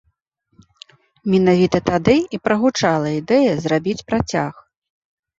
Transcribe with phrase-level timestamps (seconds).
[1.33, 4.53] Менавіта тады і прагучала ідэя зрабіць працяг.